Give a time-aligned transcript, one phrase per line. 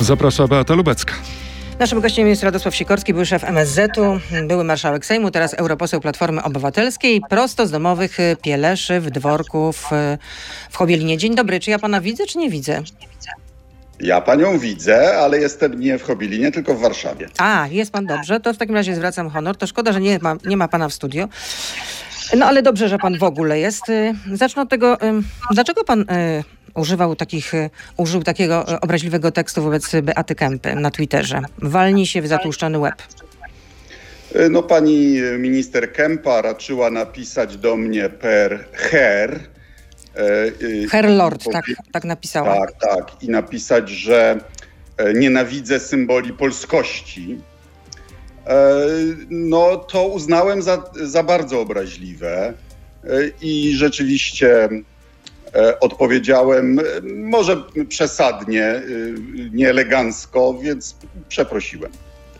[0.00, 1.14] Zaprasza Beata Lubecka.
[1.78, 7.20] Naszym gościem jest Radosław Sikorski, były szef MSZ-u, były marszałek Sejmu, teraz europoseł Platformy Obywatelskiej,
[7.30, 9.90] prosto z domowych y, Pieleszy w dworku w,
[10.70, 11.18] w Chobielinie.
[11.18, 12.82] Dzień dobry, czy ja pana widzę, czy nie widzę?
[14.00, 17.28] Ja panią widzę, ale jestem nie w Chobilinie, tylko w Warszawie.
[17.38, 19.56] A, jest pan dobrze, to w takim razie zwracam honor.
[19.56, 21.28] To szkoda, że nie ma, nie ma pana w studio.
[22.36, 23.88] No ale dobrze, że pan w ogóle jest.
[23.88, 24.98] Y, Zacznę od tego,
[25.50, 26.04] dlaczego pan y,
[26.74, 31.40] używał takich, y, użył takiego y, obraźliwego tekstu wobec Beaty Kępy na Twitterze?
[31.58, 32.94] Walnij się w zatłuszczony łeb.
[34.34, 39.40] E, No pani minister Kępa raczyła napisać do mnie per her.
[40.84, 42.56] e, Herr Lord, powie- tak, tak napisała.
[42.56, 43.22] Tak, tak.
[43.22, 44.40] I napisać, że
[44.96, 47.38] e, nienawidzę symboli polskości.
[48.46, 48.76] E,
[49.30, 52.52] No to uznałem za, za bardzo obraźliwe
[53.04, 53.08] e,
[53.42, 54.68] i rzeczywiście e,
[55.80, 56.82] odpowiedziałem e,
[57.14, 57.56] może
[57.88, 58.82] przesadnie, e,
[59.52, 60.96] nieelegancko, więc
[61.28, 61.90] przeprosiłem.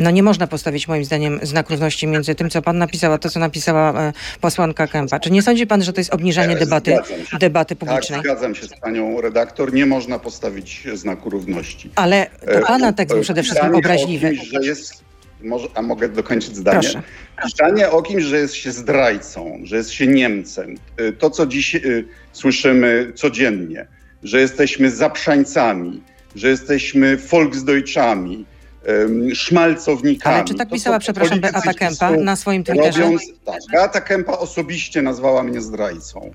[0.00, 3.30] No nie można postawić moim zdaniem znak równości między tym, co pan napisał, a to,
[3.30, 5.20] co napisała e, posłanka Kępa.
[5.20, 6.96] Czy nie sądzi pan, że to jest obniżanie E, debaty,
[7.40, 8.20] debaty Tak, publicznej?
[8.20, 9.72] zgadzam się z panią redaktor.
[9.72, 11.90] Nie można postawić znaku równości.
[11.94, 14.30] Ale to E, pana tekst był przede wszystkim obraźliwy.
[14.30, 15.04] Kimś, że jest,
[15.42, 16.80] może, a mogę dokończyć zdanie?
[16.80, 17.02] Proszę.
[17.44, 20.74] Pisanie o kimś, że jest się zdrajcą, że jest się Niemcem.
[21.00, 23.86] y, To, co dziś y, słyszymy codziennie,
[24.22, 26.02] że jesteśmy zaprzańcami,
[26.34, 28.44] że jesteśmy Volksdeutschami,
[28.88, 30.36] ym, szmalcownikami.
[30.36, 33.00] Ale czy tak To pisała, są przepraszam, Beata PiSu, na swoim Twitterze?
[33.00, 36.30] Robiąc, tak, Beata Kępa osobiście nazwała mnie zdrajcą.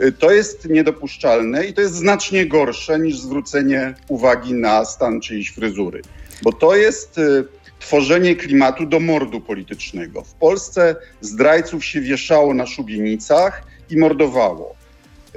[0.00, 5.50] Y, To jest niedopuszczalne i to jest znacznie gorsze niż zwrócenie uwagi na stan czyjejś
[5.50, 6.02] fryzury.
[6.42, 7.44] Bo to jest y,
[7.80, 10.22] tworzenie klimatu do mordu politycznego.
[10.22, 14.76] W Polsce zdrajców się wieszało na szubienicach i mordowało.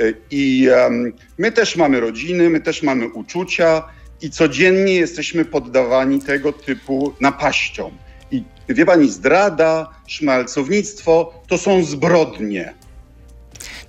[0.02, 3.84] Y, I em, my też mamy rodziny, my też mamy uczucia
[4.22, 7.92] i codziennie jesteśmy poddawani tego typu napaściom.
[8.32, 12.74] I wie pani, zdrada, szmalcownictwo to są zbrodnie.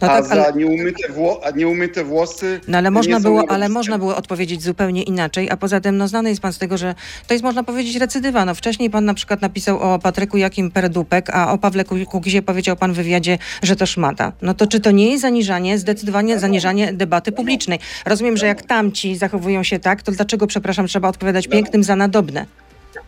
[0.06, 2.60] No a tak, ale, za nieumyte, wło- a nieumyte włosy.
[2.69, 6.28] no ale można było, ale można było odpowiedzieć zupełnie inaczej, a poza tym no, znany
[6.28, 6.94] jest pan z tego, że
[7.26, 8.44] to jest można powiedzieć recydywa.
[8.44, 12.42] No, wcześniej pan na przykład napisał o Patryku Jakim Perdupek, a o Pawle Ku- Kukizie
[12.42, 14.32] powiedział pan w wywiadzie, że to szmata.
[14.42, 17.78] No to czy to nie jest zaniżanie, zdecydowanie zaniżanie debaty publicznej?
[18.06, 22.47] Rozumiem, że jak tamci zachowują się tak, to dlaczego, przepraszam, trzeba odpowiadać pięknym za nadobne?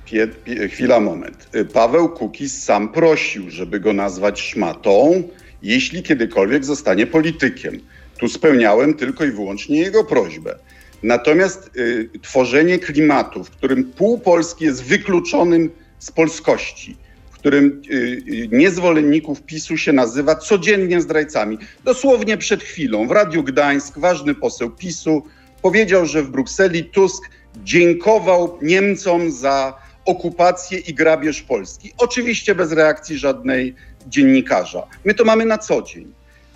[0.05, 1.49] Pie, pie, chwila, moment.
[1.57, 5.23] Y, Paweł Kukiz sam prosił, żeby go nazwać szmatą,
[5.63, 7.81] jeśli kiedykolwiek zostanie politykiem.
[8.19, 10.59] Tu spełniałem tylko i wyłącznie jego prośbę.
[11.03, 16.97] Natomiast y, tworzenie klimatu, w którym pół Polski jest wykluczonym z polskości,
[17.31, 21.59] w którym y, y, niezwolenników PiSu się nazywa codziennie zdrajcami.
[21.85, 25.23] Dosłownie przed chwilą w Radiu Gdańsk ważny poseł PiSu
[25.63, 27.31] powiedział, że w Brukseli Tusk
[27.65, 31.93] dziękował Niemcom za okupację i grabież Polski.
[31.99, 33.75] Oczywiście bez reakcji żadnej
[34.09, 34.83] dziennikarza.
[35.05, 36.13] My to mamy na co dzień.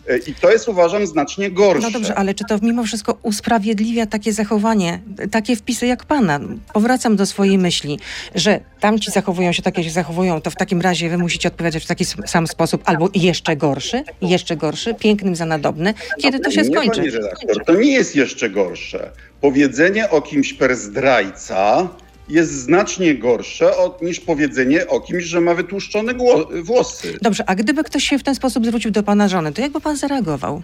[0.09, 1.83] E, I to jest uważam znacznie gorsze.
[1.83, 5.00] No dobrze, ale czy to mimo wszystko usprawiedliwia takie zachowanie,
[5.31, 6.41] takie wpisy jak pana?
[6.72, 7.99] Powracam do swojej myśli,
[8.34, 11.84] że tamci zachowują się tak, jak się zachowują, to w takim razie wy musicie odpowiadać
[11.84, 15.94] w taki sam sposób, albo jeszcze gorszy, jeszcze gorszy, pięknym za nadobne.
[16.19, 17.00] Kiedy to się nie, skończy?
[17.00, 19.10] Pani redaktor, to nie jest jeszcze gorsze.
[19.41, 21.89] Powiedzenie o kimś per zdrajca
[22.31, 26.15] jest znacznie gorsze od, niż powiedzenie o kimś, że ma wytłuszczone
[26.63, 27.19] włosy.
[27.23, 29.97] Dobrze, a gdyby ktoś się w ten sposób zwrócił do pana żony, to jakby pan
[29.97, 30.63] zareagował?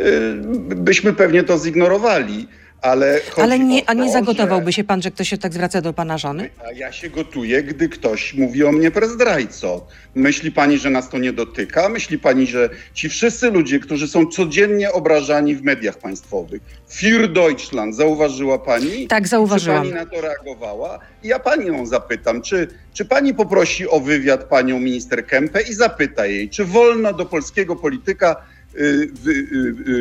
[0.00, 0.34] Y,
[0.76, 2.48] Byśmy pewnie to zignorowali,
[2.82, 4.72] ale Ale nie, a nie to, zagotowałby że...
[4.72, 6.50] się pan, że ktoś się tak zwraca do pana żony?
[6.68, 9.86] A ja się gotuję, gdy ktoś mówi o mnie per zdrajco.
[10.14, 11.88] Myśli pani, że nas to nie dotyka?
[11.88, 17.96] Myśli pani, że ci wszyscy ludzie, którzy są codziennie obrażani w mediach państwowych, Für Deutschland,
[17.96, 19.06] zauważyła pani?
[19.06, 19.84] Tak, zauważyłam.
[19.84, 20.98] Czy pani na to reagowała?
[21.22, 26.26] I ja panią zapytam, czy, czy pani poprosi o wywiad panią minister Kempę i zapyta
[26.26, 28.36] jej, czy wolno do polskiego polityka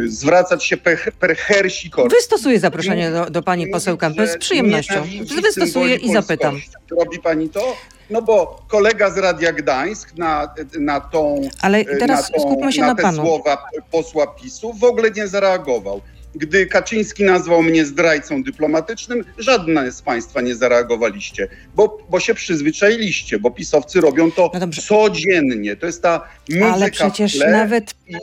[0.08, 2.16] zwracać się per, per her Sikorski?
[2.16, 5.04] Wystosuję zaproszenie do, do pani poseł Kempy z przyjemnością.
[5.42, 6.62] Wystosuję i zapytam.
[7.00, 7.76] Robi pani to?
[8.10, 12.82] No bo kolega z Radia Gdańsk na, na tą Ale teraz na, tą, skupmy się
[12.82, 13.24] na na te panu.
[13.26, 16.02] słowa posła PiSu w ogóle nie zareagował.
[16.36, 23.40] Gdy Kaczyński nazwał mnie zdrajcą dyplomatycznym, żadne z państwa nie zareagowaliście, bo, bo się przyzwyczailiście,
[23.40, 25.76] bo pisowcy robią to No codziennie.
[25.76, 28.16] To jest ta muzyka Ale przecież nawet i-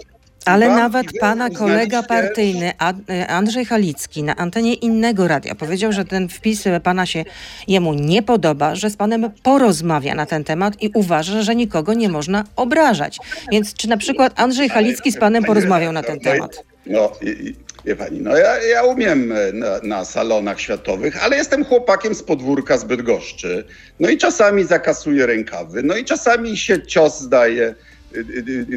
[0.49, 2.73] Ale nawet pana kolega partyjny
[3.11, 7.25] e, Andrzej Halicki na antenie innego radia powiedział, że ten wpis pana się
[7.69, 12.09] jemu nie podoba, że z panem porozmawia na ten temat i uważa, że nikogo nie
[12.09, 13.19] można obrażać.
[13.53, 16.65] Więc czy na przykład Andrzej Halicki z panem porozmawiał na ten temat?
[16.87, 21.65] No, i- i- Wie pani, no ja, ja umiem na, na salonach światowych, ale jestem
[21.65, 23.65] chłopakiem z podwórka z Bydgoszczy.
[24.01, 27.75] No i czasami zakasuję rękawy, no i czasami się cios zdaje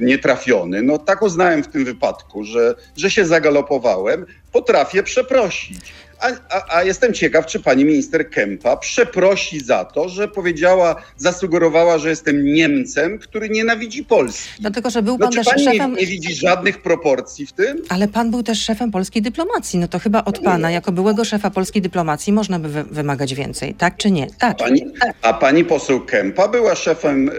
[0.02, 0.82] nietrafiony.
[0.82, 4.26] No tak uznałem w tym wypadku, że, że się zagalopowałem.
[4.52, 5.80] Potrafię przeprosić.
[6.20, 11.98] A, a, a jestem ciekaw, czy pani minister Kempa przeprosi za to, że powiedziała, zasugerowała,
[11.98, 14.50] że jestem Niemcem, który nienawidzi Polski.
[14.60, 15.94] Dlatego, że był No, pan też pani szefem...
[15.94, 17.78] nie, nie widzi żadnych proporcji w tym?
[17.90, 19.80] Ale pan był też szefem polskiej dyplomacji.
[19.80, 23.74] No to chyba od pana, jako byłego szefa polskiej dyplomacji, można by wy- wymagać więcej,
[23.74, 24.28] tak czy nie?
[24.40, 24.58] Tak.
[24.58, 24.86] Pani,
[25.22, 27.34] a pani poseł Kempa była szefem, y,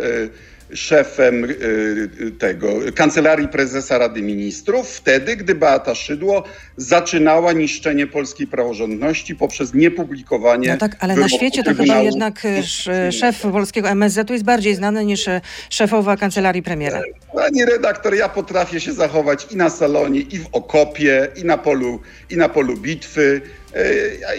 [0.75, 6.45] szefem y, tego Kancelarii Prezesa Rady Ministrów wtedy, gdy Beata Szydło
[6.77, 10.69] zaczynała niszczenie polskiej praworządności poprzez niepublikowanie.
[10.69, 15.05] No tak, ale na świecie to chyba jednak sz- szef polskiego MSZ-u jest bardziej znany
[15.05, 15.27] niż
[15.71, 17.01] szefowa kancelarii premiera.
[17.35, 22.01] Pani redaktor, ja potrafię się zachować i na salonie, i w okopie, i na polu,
[22.31, 23.41] i na polu bitwy,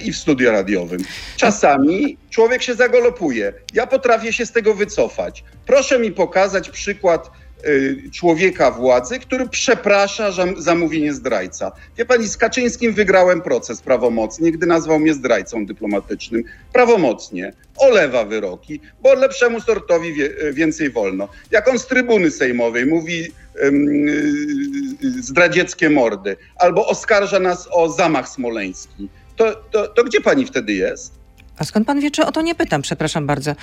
[0.04, 1.00] i w studiu radiowym.
[1.38, 3.54] Czasami człowiek się zagolopuje.
[3.74, 5.44] Ja potrafię się z tego wycofać.
[5.66, 7.32] Proszę mi pokazać przykład
[7.64, 11.72] e, człowieka władzy, który przeprasza za, mówienie zdrajca.
[11.98, 16.44] Wie pani, z Kaczyńskim wygrałem proces prawomocnie, gdy nazwał mnie zdrajcą dyplomatycznym.
[16.74, 17.54] Prawomocnie.
[17.78, 21.30] Olewa wyroki, bo lepszemu sortowi wie, więcej wolno.
[21.52, 29.10] Jak on z trybuny sejmowej mówi y, zdradzieckie mordy, albo oskarża nas o zamach smoleński,
[29.36, 31.24] to, to, to gdzie pani wtedy jest?
[31.58, 33.56] A skąd pan wie, czy o to nie pytam, przepraszam bardzo.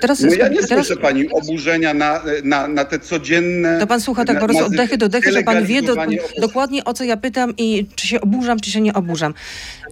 [0.00, 3.80] Teraz, No ja nie teraz, słyszę pani oburzenia na, na, na te codzienne...
[3.80, 5.94] to pan słucha tak po prostu oddechy do dechy, że pan wie do,
[6.40, 9.34] dokładnie o co ja pytam i czy się oburzam, czy się nie oburzam.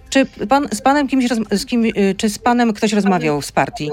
[0.09, 3.51] Czy pan z panem kimś, roz, z kim, y, czy z panem ktoś rozmawiał z
[3.51, 3.89] partii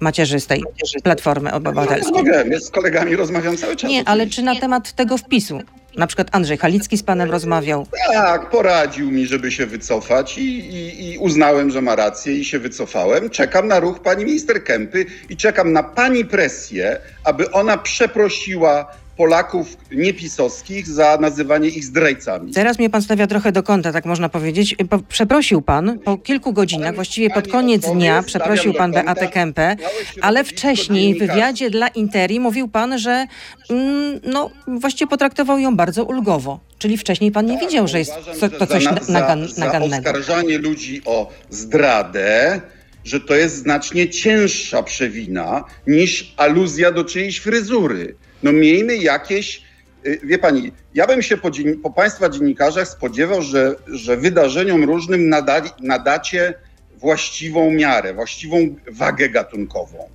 [0.00, 0.64] macierzystej
[1.02, 2.24] Platformy Obywatelskiej?
[2.50, 3.90] Ja z kolegami rozmawiam cały czas.
[3.90, 5.60] Nie, ale czy na temat tego wpisu?
[5.96, 7.86] Na przykład Andrzej Halicki z panem rozmawiał.
[8.12, 12.58] Tak, poradził mi, żeby się wycofać i, i, i uznałem, że ma rację i się
[12.58, 13.30] wycofałem.
[13.30, 19.76] Czekam na ruch pani minister Kępy i czekam na pani presję, aby ona przeprosiła Polaków
[19.92, 22.52] niepisowskich za nazywanie ich zdrajcami.
[22.52, 24.76] Teraz mnie pan stawia trochę do kąta, tak można powiedzieć.
[24.90, 28.92] Po, przeprosił pan po kilku godzinach, właściwie pod koniec dnia, przeprosił pan.
[28.92, 29.76] Beatę Kempę,
[30.20, 33.26] ale wcześniej w wywiadzie dla Interi mówił pan, że
[33.70, 36.60] mm, no, właściwie potraktował ją bardzo ulgowo.
[36.78, 39.12] Czyli wcześniej pan nie Tak, widział, że jest uważam, że to coś za, na- za,
[39.12, 39.96] nagan, za nagannego.
[39.96, 42.60] oskarżanie ludzi o zdradę,
[43.04, 48.14] że to jest znacznie cięższa przewina niż aluzja do czyjejś fryzury.
[48.46, 49.62] No miejmy jakieś,
[50.06, 54.84] y, wie pani, ja bym się po, dzien- po państwa dziennikarzach spodziewał, że, że wydarzeniom
[54.84, 56.54] różnym nadali, nadacie
[56.96, 58.56] właściwą miarę, właściwą
[58.90, 60.08] wagę gatunkową.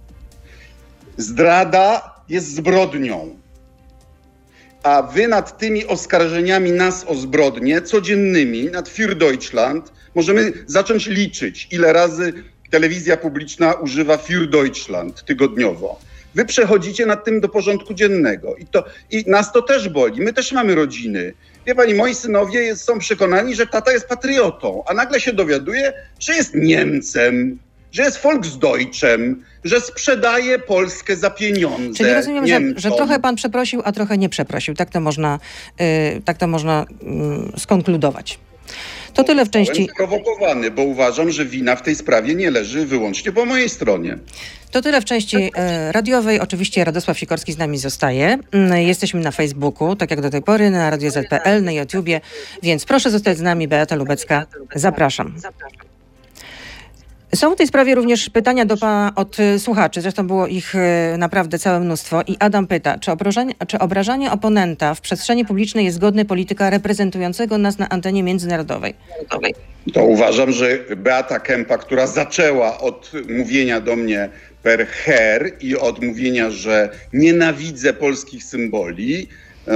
[1.18, 3.42] Zdrada jest zbrodnią
[4.84, 11.68] a wy nad tymi oskarżeniami nas o zbrodnie codziennymi, nad Für Deutschland, możemy zacząć liczyć,
[11.72, 12.34] ile razy
[12.70, 16.00] telewizja publiczna używa Für Deutschland tygodniowo.
[16.36, 20.22] Wy przechodzicie nad tym do porządku dziennego i, to, i nas to też boli.
[20.22, 21.34] My też mamy rodziny.
[21.66, 26.36] Wie pani, moi synowie są przekonani, że tata jest patriotą, a nagle się dowiaduje, że
[26.36, 27.60] jest Niemcem,
[27.92, 31.98] że jest Volksdeutschem, że sprzedaje Polskę za pieniądze.
[31.98, 34.74] Czyli rozumiem, że, że trochę pan przeprosił, a trochę nie przeprosił.
[34.74, 35.40] Tak to można,
[35.82, 36.86] y, tak to można
[37.56, 38.40] y, skonkludować.
[39.14, 39.74] To tyle w części.
[39.74, 44.18] Byłem sprowokowany, bo uważam, że wina w tej sprawie nie leży wyłącznie po mojej stronie.
[44.72, 46.40] To tyle w części e, radiowej.
[46.40, 48.38] Oczywiście Radosław Sikorski z nami zostaje.
[48.52, 52.22] Mm, Jesteśmy na Facebooku, tak jak do tej pory, na Radio ZPL, na YouTubie,
[52.64, 53.68] więc proszę zostać z nami.
[53.68, 55.36] Beata Lubecka, zapraszam.
[57.36, 61.60] Są w tej sprawie również pytania do pana od słuchaczy, zresztą było ich e, naprawdę
[61.60, 62.22] całe mnóstwo.
[62.28, 67.58] I Adam pyta, czy obrażanie, czy obrażanie oponenta w przestrzeni publicznej jest zgodne polityka reprezentującego
[67.58, 68.94] nas na antenie międzynarodowej?
[69.94, 74.30] To uważam, że Beata Kępa, która zaczęła od mówienia do mnie
[74.64, 79.28] per her i od mówienia, że nienawidzę polskich symboli,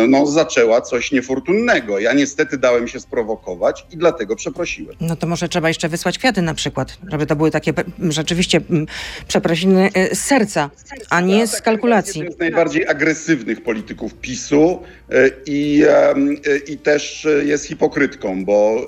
[0.07, 1.99] no zaczęła coś niefortunnego.
[1.99, 4.95] Ja niestety dałem się sprowokować i dlatego przeprosiłem.
[5.01, 7.73] No to może trzeba jeszcze wysłać kwiaty na przykład, żeby to były takie
[8.09, 8.85] rzeczywiście mm,
[9.27, 10.69] przeprosiny e, z serca,
[11.09, 12.19] a nie z Jest kalkulacji.
[12.21, 16.13] jeden z najbardziej agresywnych polityków PiSu e, i, e,
[16.67, 18.87] i też e, jest hipokrytką, bo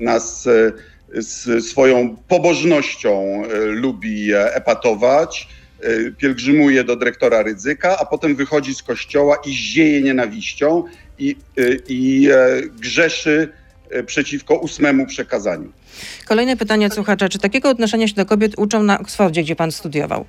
[0.00, 0.72] e, nas e,
[1.60, 5.48] swoją pobożnością e, lubi epatować,
[5.80, 10.84] e, pielgrzymuje do dyrektora Rydzyka, a potem wychodzi z kościoła i zieje nienawiścią
[11.18, 12.28] i, e, i
[12.80, 13.48] grzeszy
[14.06, 15.72] przeciwko ósmemu przekazaniu.
[16.26, 17.28] Kolejne pytanie od słuchacza.
[17.28, 20.24] Czy takiego odnoszenia się do kobiet uczą na Oksfordzie, gdzie pan studiował?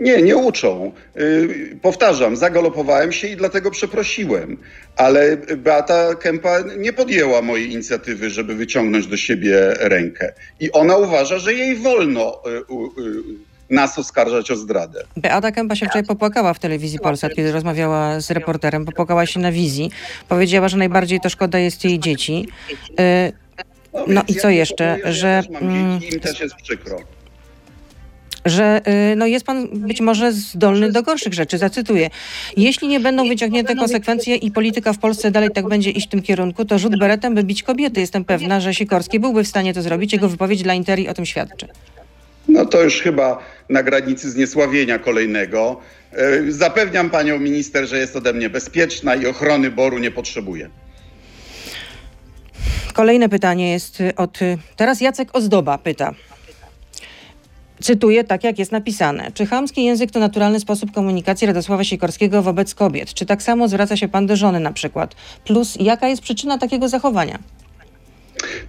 [0.00, 0.92] Nie, nie uczą.
[1.16, 4.56] Yy, powtarzam, zagalopowałem się i dlatego przeprosiłem.
[4.96, 10.32] Ale Beata Kępa nie podjęła mojej inicjatywy, żeby wyciągnąć do siebie rękę.
[10.60, 13.22] I ona uważa, że jej wolno yy, yy,
[13.70, 15.04] nas oskarżać o zdradę.
[15.16, 18.84] Beata Kępa się wczoraj popłakała w telewizji Polsat, kiedy rozmawiała z reporterem.
[18.84, 19.90] Popłakała się na wizji.
[20.28, 22.48] Powiedziała, że najbardziej to szkoda jest jej dzieci.
[23.92, 26.40] No więc i ja co nie jeszcze, że, Ja też mam mm, dzieci, im też
[26.40, 26.98] jest przykro.
[28.44, 28.80] Że
[29.12, 31.58] y, no jest pan być może zdolny do gorszych rzeczy.
[31.58, 32.10] Zacytuję.
[32.56, 36.22] Jeśli nie będą wyciągnięte konsekwencje i polityka w Polsce dalej tak będzie iść w tym
[36.22, 38.00] kierunku, to rzut beretem by bić kobiety.
[38.00, 40.12] Jestem pewna, że Sikorski byłby w stanie to zrobić.
[40.12, 41.68] Jego wypowiedź dla Interi o tym świadczy.
[42.48, 45.80] No to już chyba na granicy zniesławienia kolejnego.
[46.12, 50.70] Yy, Zapewniam panią minister, że jest ode mnie bezpieczna i ochrony Boru nie potrzebuje.
[52.92, 54.42] Kolejne pytanie jest od...
[54.42, 56.14] y, Teraz Jacek Ozdoba pyta.
[57.82, 59.30] Cytuję tak, jak jest napisane.
[59.34, 63.14] Czy chamski język to naturalny sposób komunikacji Radosława Sikorskiego wobec kobiet?
[63.14, 65.14] Czy tak samo zwraca się pan do żony na przykład?
[65.44, 67.38] Plus, jaka jest przyczyna takiego zachowania?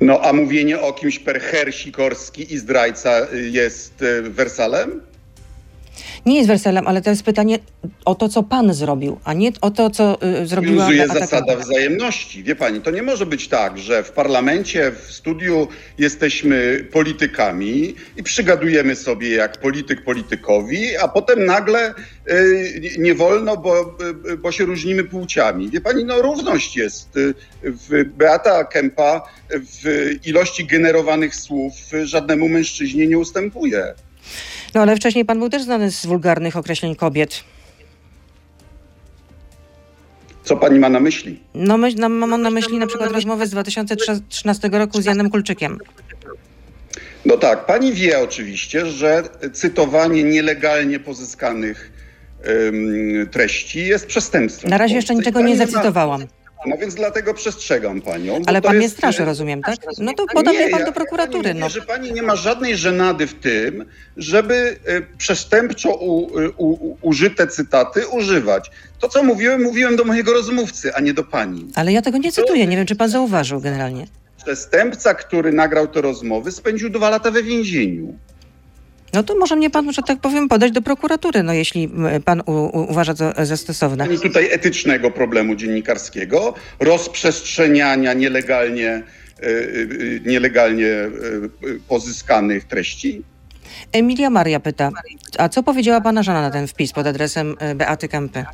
[0.01, 5.01] No a mówienie o kimś per Sikorski i zdrajca y, jest y, wersalem?
[6.25, 7.59] Nie jest werselem, ale to jest pytanie
[8.05, 12.43] o to, co pan zrobił, a nie o to, co y, zrobiła Obowiązuje zasada wzajemności.
[12.43, 18.23] Wie pani, to nie może być tak, że w parlamencie, w studiu jesteśmy politykami i
[18.23, 21.93] przygadujemy sobie jak polityk politykowi, a potem nagle
[22.31, 23.97] y, nie wolno, bo,
[24.31, 25.69] y, bo się różnimy płciami.
[25.69, 27.17] Wie pani, no równość jest.
[27.17, 33.93] Y, W Beata Kempa w ilości generowanych słów żadnemu mężczyźnie nie ustępuje.
[34.75, 37.43] No ale wcześniej pan był też znany z wulgarnych określeń kobiet.
[40.43, 41.39] Co pani ma na myśli?
[41.53, 45.79] No myśl, no, mam na myśli na przykład rozmowę z 2013 roku z Janem Kulczykiem.
[47.25, 49.23] No tak, pani wie oczywiście, że
[49.53, 51.91] cytowanie nielegalnie pozyskanych
[53.31, 54.69] treści jest przestępstwem.
[54.69, 56.27] Na razie jeszcze niczego nie zacytowałam.
[56.65, 58.39] No więc dlatego przestrzegam panią.
[58.39, 59.75] bo Ale pan mnie jest, straszy, y, rozumiem, tak?
[59.97, 61.47] No to poda mnie nie, pan ja- do prokuratury.
[61.49, 61.69] Ja No.
[61.69, 63.85] że pani nie ma żadnej żenady w tym,
[64.17, 64.53] żeby
[64.89, 68.71] y, przestępczo u, y, u, u, użyte cytaty używać.
[68.99, 71.67] To, co mówiłem, mówiłem do mojego rozmówcy, a nie do pani.
[71.75, 72.67] Ale ja tego nie cytuję.
[72.67, 74.07] Nie wiem, czy pan zauważył generalnie.
[74.45, 78.13] Przestępca, który nagrał te rozmowy, spędził dwa lata we więzieniu.
[79.13, 81.89] No to może mnie pan, że tak powiem, podać do prokuratury, no jeśli
[82.25, 84.07] pan u, u, uważa to za stosowne.
[84.07, 89.03] Tutaj etycznego problemu dziennikarskiego, rozprzestrzeniania nielegalnie,
[89.43, 91.09] y, y, nielegalnie y,
[91.67, 93.23] y, pozyskanych treści.
[93.91, 94.91] Emilia Maria pyta,
[95.37, 98.45] a co powiedziała pana żona na ten wpis pod adresem e, Beaty Kępy?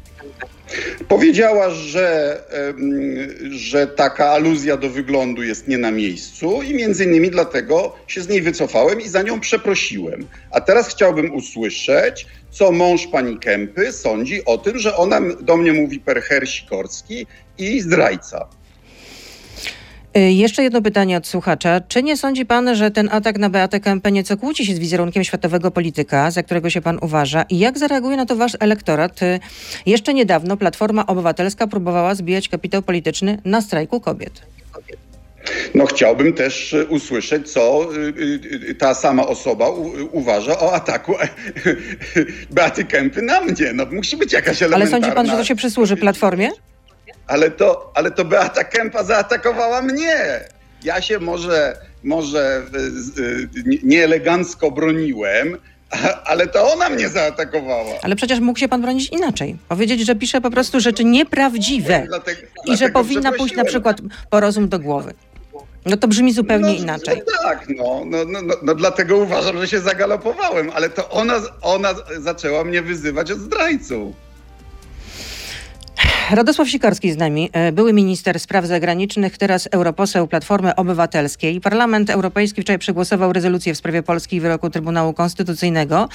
[1.07, 2.41] Powiedziała, że,
[3.49, 8.27] że taka aluzja do wyglądu jest nie na miejscu i między innymi dlatego się z
[8.27, 10.27] niej wycofałem i za nią przeprosiłem.
[10.51, 15.73] A teraz chciałbym usłyszeć, co mąż pani Kępy sądzi o tym, że ona do mnie
[15.73, 17.27] mówi per her Sikorski
[17.57, 18.47] i zdrajca.
[20.17, 21.81] Y, Jeszcze jedno pytanie od słuchacza.
[21.87, 25.23] Czy nie sądzi pan, że ten atak na Beatę Kępę nieco kłóci się z wizerunkiem
[25.23, 27.45] światowego polityka, za którego się pan uważa?
[27.49, 29.21] I jak zareaguje na to wasz elektorat?
[29.21, 29.39] Y,
[29.85, 34.41] Jeszcze niedawno Platforma Obywatelska próbowała zbijać kapitał polityczny na strajku kobiet.
[35.75, 39.69] No chciałbym też e, usłyszeć, co y, y, y, ta sama osoba
[40.11, 41.13] uważa o ataku
[42.55, 43.73] Beaty Kępy na mnie.
[43.73, 45.07] No musi być jakaś Ale elementarna...
[45.07, 46.49] sądzi pan, że to się przysłuży Platformie?
[47.27, 50.39] Ale to, ale to Beata Kępa zaatakowała mnie.
[50.83, 52.61] Ja się może, może
[53.17, 55.57] y, nie- nieelegancko broniłem,
[56.25, 57.93] ale to ona mnie zaatakowała.
[58.01, 59.57] Ale przecież mógł się pan bronić inaczej.
[59.69, 63.97] Powiedzieć, że pisze po prostu rzeczy nieprawdziwe Dlatego- i że dlatego powinna pójść na przykład
[64.29, 65.13] po rozum do głowy.
[65.85, 67.21] No to brzmi zupełnie no, inaczej.
[67.27, 71.33] No tak, no, no, no, no, no dlatego uważam, że się zagalopowałem, ale to ona,
[71.61, 71.89] ona
[72.19, 74.15] zaczęła mnie wyzywać od zdrajców.
[76.31, 81.61] Radosław Sikorski z nami, e, były minister spraw zagranicznych, teraz europoseł Platformy Obywatelskiej.
[81.61, 86.09] Parlament Europejski wczoraj przegłosował rezolucję w sprawie Polski i wyroku Trybunału Konstytucyjnego.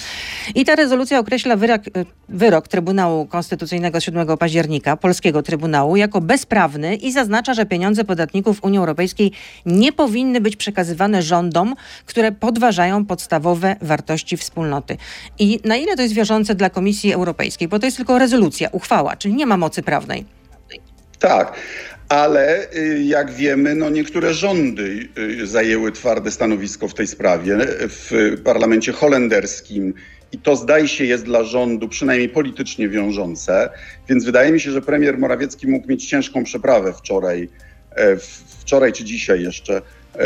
[0.55, 6.21] I ta rezolucja określa wyrok, e, wyrok Trybunału Konstytucyjnego z 7 października, polskiego Trybunału, jako
[6.21, 9.33] bezprawny i zaznacza, że pieniądze podatników Unii Europejskiej
[9.67, 11.75] nie powinny być przekazywane rządom,
[12.07, 14.97] które podważają podstawowe wartości wspólnoty.
[15.39, 17.69] I na ile to jest wiążące dla Komisji Europejskiej?
[17.69, 20.25] Bo to jest tylko rezolucja, uchwała, czyli nie ma mocy prawnej.
[21.19, 21.53] Tak,
[22.09, 27.59] ale y, jak wiemy, no niektóre rządy y, zajęły twarde stanowisko w tej sprawie.
[27.89, 29.95] W parlamencie holenderskim
[30.33, 33.71] i to zdaje się jest dla rządu przynajmniej politycznie wiążące,
[34.09, 37.49] więc wydaje mi się, że premier Morawiecki mógł mieć ciężką przeprawę wczoraj,
[37.97, 38.17] e,
[38.61, 39.83] wczoraj czy dzisiaj jeszcze e,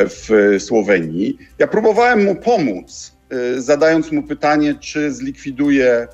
[0.09, 1.39] w Słowenii.
[1.59, 6.09] Ja próbowałem mu pomóc, y, zadając mu pytanie, czy zlikwiduje e,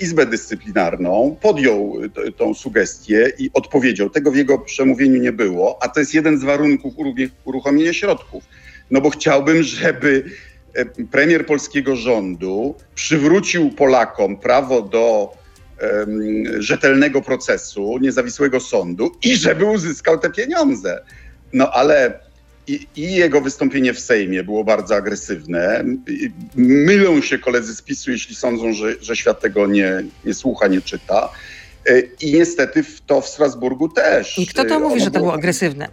[0.00, 1.96] Izbę Dyscyplinarną, podjął
[2.36, 4.10] tą sugestię i odpowiedział.
[4.10, 8.44] Tego w jego przemówieniu nie było, a to jest jeden z warunków uruchomie- uruchomienia środków.
[8.90, 10.24] No bo chciałbym, żeby
[10.74, 15.32] e, premier polskiego rządu przywrócił Polakom prawo do
[15.78, 21.04] em, rzetelnego procesu, niezawisłego sądu i żeby uzyskał te pieniądze.
[21.52, 22.20] No ale
[22.66, 25.84] i, i jego wystąpienie w Sejmie było bardzo agresywne.
[26.56, 30.80] Mylą się koledzy z PiSu, jeśli sądzą, że, że świat tego nie, nie słucha, nie
[30.80, 31.28] czyta.
[32.20, 34.38] I niestety w to w Strasburgu też.
[34.38, 35.88] I kto to mówi, że to było agresywne?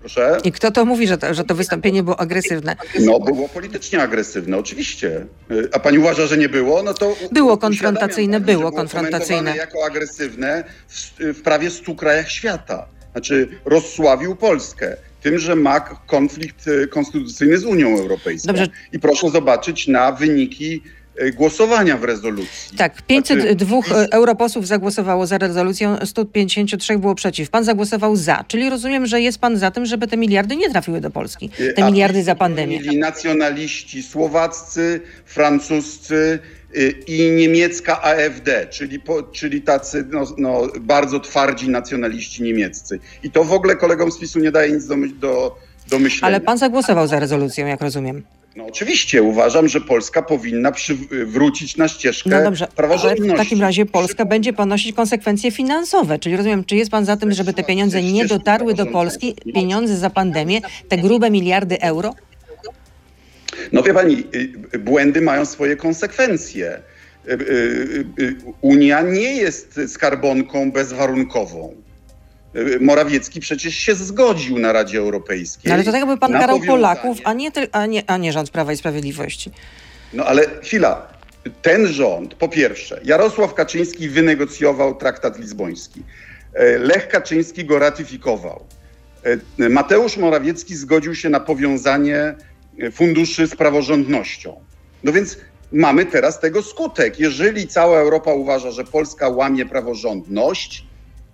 [0.00, 0.38] Proszę?
[0.44, 2.76] I kto to mówi, że to, że to wystąpienie było agresywne?
[3.00, 5.26] No, było politycznie agresywne, oczywiście.
[5.72, 6.82] A pani uważa, że nie było?
[6.82, 9.36] No to Było konfrontacyjne, pani, że było konfrontacyjne.
[9.36, 12.86] komentowane jako agresywne w, w prawie stu krajach świata.
[13.12, 18.46] Znaczy rozsławił Polskę tym, że ma konflikt y, konstytucyjny z Unią Europejską.
[18.46, 18.66] Dobrze.
[18.92, 20.82] I proszę zobaczyć na wyniki
[21.22, 22.78] y, głosowania w rezolucji.
[22.78, 27.50] Tak, 502 Znaczy, europosłów zagłosowało za rezolucją, 153 było przeciw.
[27.50, 31.00] Pan zagłosował za, czyli rozumiem, że jest pan za tym, żeby te miliardy nie trafiły
[31.00, 31.50] do Polski.
[31.76, 32.78] Te a miliardy za pandemię.
[32.78, 36.38] bronili nacjonaliści słowaccy, francuscy
[37.06, 42.98] i niemiecka AfD, czyli, po, czyli tacy no, no, bardzo twardzi nacjonaliści niemieccy.
[43.22, 45.56] I to w ogóle kolegom z PiSu nie daje nic do, do,
[45.90, 46.26] do myślenia.
[46.26, 48.22] Ale pan zagłosował za rezolucją, jak rozumiem.
[48.56, 53.34] No, oczywiście uważam, że Polska powinna przywrócić na ścieżkę No dobrze, ale praworządności.
[53.34, 56.18] w takim razie Polska będzie ponosić konsekwencje finansowe.
[56.18, 59.96] Czyli rozumiem, czy jest pan za tym, żeby te pieniądze nie dotarły do Polski, pieniądze
[59.96, 62.14] za pandemię, te grube miliardy euro?
[63.72, 64.24] No wie pani,
[64.74, 66.80] y, błędy mają swoje konsekwencje.
[67.28, 71.74] Y, y, y, Unia nie jest skarbonką bezwarunkową.
[72.56, 75.68] Y, Morawiecki przecież się zgodził na Radzie Europejskiej.
[75.68, 76.60] No ale to tak jakby pan karał.
[76.60, 79.50] Polaków, a nie, a, nie, a nie rząd Prawa i Sprawiedliwości.
[80.12, 81.14] No ale chwila.
[81.62, 86.02] Ten rząd, po pierwsze, Jarosław Kaczyński wynegocjował traktat lizboński.
[86.54, 88.64] E, Lech Kaczyński go ratyfikował.
[89.58, 92.34] E, Mateusz Morawiecki zgodził się na powiązanie
[92.92, 94.60] funduszy z praworządnością.
[95.04, 95.38] No więc
[95.72, 97.20] mamy teraz tego skutek.
[97.20, 100.84] Jeżeli cała Europa uważa, że Polska łamie praworządność,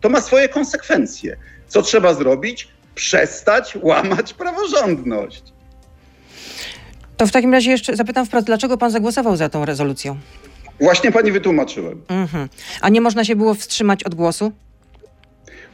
[0.00, 1.37] to ma swoje konsekwencje.
[1.68, 2.68] Co trzeba zrobić?
[2.94, 5.42] Przestać łamać praworządność.
[7.16, 10.18] To w takim razie jeszcze zapytam wprost, dlaczego pan zagłosował za tą rezolucją?
[10.81, 12.03] Właśnie pani wytłumaczyłem.
[12.09, 12.48] Mhm.
[12.81, 14.53] A nie można się było wstrzymać od głosu?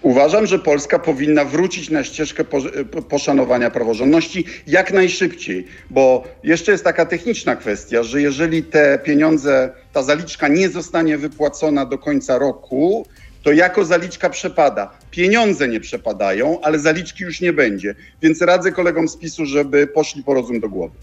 [0.03, 6.85] Uważam, że Polska powinna wrócić na ścieżkę po- poszanowania praworządności jak najszybciej, bo jeszcze jest
[6.85, 13.07] taka techniczna kwestia, że jeżeli te pieniądze, ta zaliczka nie zostanie wypłacona do końca roku,
[13.43, 14.91] to jako zaliczka przepada.
[15.11, 17.95] Pieniądze nie przepadają, ale zaliczki już nie będzie.
[18.23, 20.95] Więc radzę kolegom z PiSu, żeby poszli po rozum do głowy.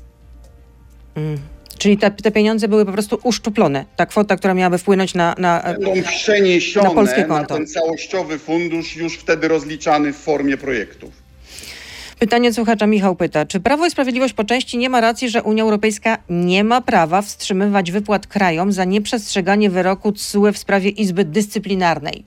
[1.16, 1.38] Mm.
[1.84, 3.86] Czyli te, te pieniądze były po prostu uszczuplone.
[3.96, 5.36] Ta kwota, która miałaby wpłynąć na...
[5.38, 7.56] na Będą przeniesione Na polskie na konto.
[7.56, 11.14] ten całościowy fundusz, już wtedy rozliczany w formie projektów.
[12.20, 15.44] Pytanie od słuchacza Michał pyta, czy Prawo i Sprawiedliwość po części nie ma racji, że
[15.44, 21.26] Unia Europejska nie ma prawa wstrzymywać wypłat krajom za nieprzestrzeganie wyroku TSUE w sprawie Izby
[21.26, 22.26] Dyscyplinarnej?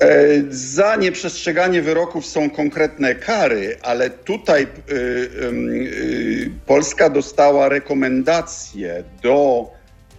[0.00, 9.66] E, Za nieprzestrzeganie wyroków są konkretne kary, ale tutaj y, y, Polska dostała rekomendacje do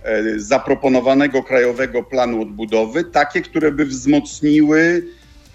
[0.03, 5.03] e, zaproponowanego Krajowego Planu Odbudowy, takie, które by wzmocniły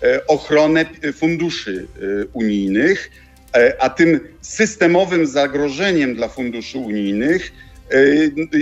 [0.02, 0.84] e, ochronę
[1.16, 3.10] funduszy e, unijnych,
[3.56, 7.52] e, a tym systemowym zagrożeniem dla funduszy unijnych
[7.90, 7.96] e,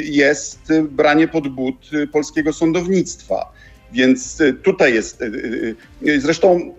[0.02, 3.57] jest branie pod but e, polskiego sądownictwa.
[3.92, 5.22] Więc y, tutaj jest.
[5.22, 6.74] y, y, Zresztą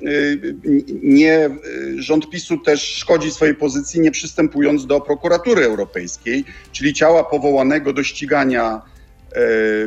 [1.03, 1.49] nie,
[1.97, 8.03] rząd PiSu też szkodzi swojej pozycji, nie przystępując do prokuratury europejskiej, czyli ciała powołanego do
[8.03, 8.81] ścigania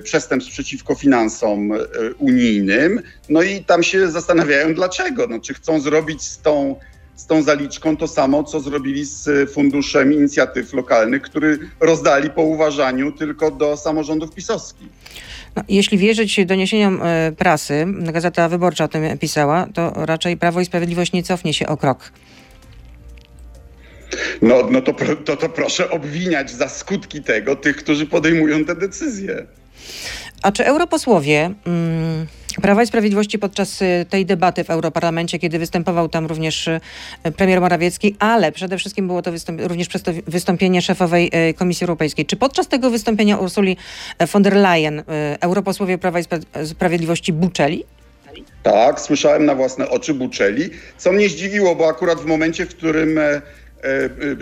[0.03, 1.73] przestępstw przeciwko finansom
[2.19, 3.01] unijnym.
[3.29, 5.27] No i tam się zastanawiają, dlaczego.
[5.27, 6.77] No, czy chcą zrobić z tą,
[7.17, 13.13] z tą zaliczką to samo, co zrobili z Funduszem Inicjatyw Lokalnych, który rozdali po uważaniu
[13.13, 14.89] tylko do samorządów pisowskich.
[15.57, 20.65] No, jeśli wierzyć doniesieniom e, prasy, Gazeta Wyborcza o tym pisała, to raczej Prawo i
[20.65, 22.13] Sprawiedliwość nie cofnie się o krok.
[24.43, 29.47] No, no to, to, to proszę obwiniać za skutki tego tych, którzy podejmują te decyzje.
[30.43, 32.27] A czy europosłowie mm,
[32.63, 36.81] Prawa i Sprawiedliwości podczas y, tej debaty w Europarlamencie, kiedy występował tam również y,
[37.37, 39.89] premier Morawiecki, ale przede wszystkim było to wystąp- również
[40.27, 43.77] wystąpienie szefowej y, Komisji Europejskiej, czy podczas tego wystąpienia Ursuli
[44.33, 45.03] von der Leyen
[45.41, 47.85] europosłowie Prawa i Spra- Sprawiedliwości buczeli?
[48.63, 53.19] Tak, słyszałem na własne oczy buczeli, co mnie zdziwiło, bo akurat w momencie, w którym
[53.19, 53.43] e,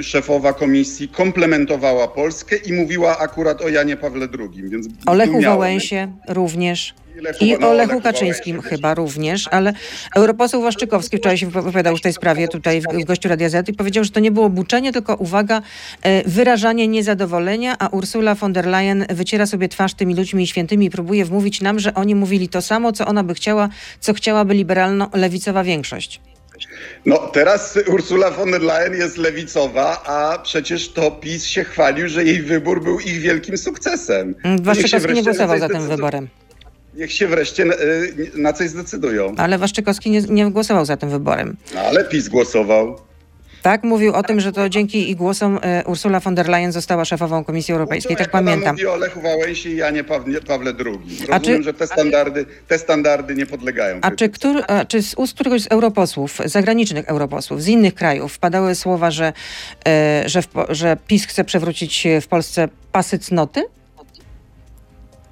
[0.02, 4.68] szefowa komisji komplementowała Polskę i mówiła akurat o Janie Pawle II.
[4.68, 5.66] Więc O Lechu zdumiało mnie.
[5.66, 6.94] Wałęsie również.
[7.16, 9.72] Lechu- I no, o Lechu Lechu Kaczyńskim Wałęsie chyba również, ale
[10.16, 13.72] europoseł Waszczykowski wczoraj się wypowiadał w tej sprawie tutaj w, w gościu Radia Z i
[13.72, 15.62] powiedział, że to nie było buczenie, tylko uwaga,
[16.02, 20.90] e, wyrażanie niezadowolenia, a Ursula von der Leyen wyciera sobie twarz tymi ludźmi świętymi i
[20.90, 23.68] próbuje wmówić nam, że oni mówili to samo, co ona by chciała,
[24.00, 26.20] co chciałaby liberalno-lewicowa większość.
[27.06, 32.24] No teraz Ursula von der Leyen jest lewicowa, a przecież to PiS się chwalił, że
[32.24, 34.34] jej wybór był ich wielkim sukcesem.
[34.44, 36.28] Mm, Waszczykowski nie głosował za tym wyborem,
[36.94, 39.34] Niech się wreszcie na, y, na coś zdecydują.
[39.36, 41.56] ale Waszczykowski nie, nie głosował za tym wyborem.
[41.74, 42.98] No, ale PiS głosował.
[43.62, 47.04] Tak, mówił o tym, że to dzięki ich głosom e, Ursula von der Leyen została
[47.04, 48.74] szefową Komisji Europejskiej, tak pamiętam.
[48.74, 50.76] mówi o Lechu Wałęsie i Janie Pawle, II.
[50.84, 53.98] Rozumiem, A czy- że te standardy, te standardy nie podlegają.
[54.02, 58.38] A czy, któr, a czy z ust któregoś z europosłów, zagranicznych europosłów, z innych krajów
[58.38, 59.32] padały słowa, że,
[59.88, 63.62] e, że, w, że PiS chce przewrócić w Polsce pasy cnoty?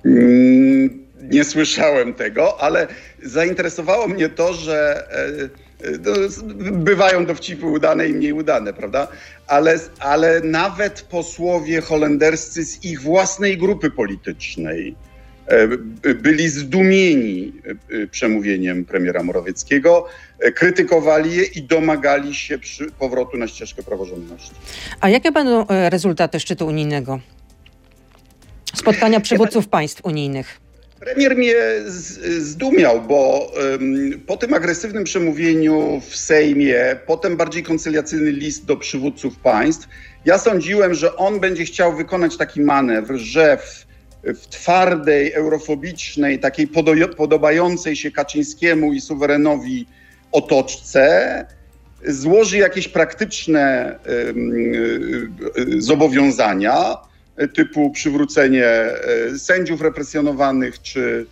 [0.04, 2.86] Mm, Nie słyszałem tego, ale
[3.22, 5.67] zainteresowało mnie to, że e,
[6.00, 9.08] no, bywają dowcipy udane i mniej udane, prawda?
[9.46, 14.94] Ale, ale nawet posłowie holenderscy z ich własnej grupy politycznej
[15.46, 17.52] e, by- byli zdumieni
[17.92, 20.06] e, e, przemówieniem premiera Morawieckiego,
[20.54, 22.58] krytykowali je i domagali się
[22.98, 24.50] powrotu na ścieżkę praworządności.
[25.00, 27.20] A jakie będą rezultaty szczytu unijnego?
[28.74, 30.67] Spotkania przywódców państw unijnych.
[31.00, 31.54] Premier mnie
[32.38, 33.52] zdumiał, bo
[34.26, 39.88] po tym agresywnym przemówieniu w Sejmie, potem bardziej koncyliacyjny list do przywódców państw,
[40.24, 43.86] ja sądziłem, że on będzie chciał wykonać taki manewr, że w,
[44.24, 49.86] w twardej, eurofobicznej, takiej podo- podobającej się Kaczyńskiemu i suwerenowi
[50.32, 51.46] otoczce
[52.06, 56.96] złoży jakieś praktyczne ym, y, y, zobowiązania,
[57.46, 61.26] typu przywrócenie e, sędziów represjonowanych, czy,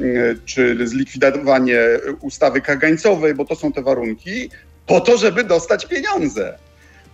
[0.00, 0.02] e,
[0.44, 1.80] czy zlikwidowanie
[2.20, 4.50] ustawy kagańcowej, bo to są te warunki,
[4.86, 6.58] po to, żeby dostać pieniądze.